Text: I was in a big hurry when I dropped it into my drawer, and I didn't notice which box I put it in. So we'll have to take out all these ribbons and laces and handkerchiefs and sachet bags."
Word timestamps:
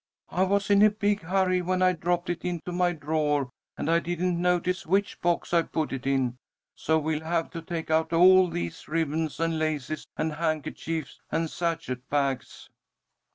I 0.31 0.41
was 0.41 0.71
in 0.71 0.81
a 0.81 0.89
big 0.89 1.21
hurry 1.21 1.61
when 1.61 1.83
I 1.83 1.91
dropped 1.93 2.31
it 2.31 2.43
into 2.43 2.71
my 2.71 2.91
drawer, 2.91 3.51
and 3.77 3.87
I 3.87 3.99
didn't 3.99 4.41
notice 4.41 4.83
which 4.87 5.21
box 5.21 5.53
I 5.53 5.61
put 5.61 5.93
it 5.93 6.07
in. 6.07 6.37
So 6.75 6.97
we'll 6.97 7.23
have 7.23 7.51
to 7.51 7.61
take 7.61 7.91
out 7.91 8.11
all 8.11 8.47
these 8.49 8.87
ribbons 8.87 9.39
and 9.39 9.59
laces 9.59 10.07
and 10.17 10.33
handkerchiefs 10.33 11.21
and 11.31 11.51
sachet 11.51 11.97
bags." 12.09 12.67